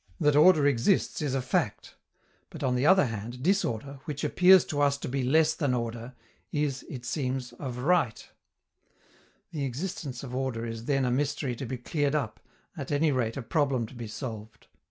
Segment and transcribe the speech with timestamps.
[0.19, 1.93] That order exists is a fact.
[2.49, 6.15] But, on the other hand, disorder, which appears to us to be less than order,
[6.51, 8.27] is, it seems, of right.
[9.51, 12.39] The existence of order is then a mystery to be cleared up,
[12.75, 14.65] at any rate a problem to be solved.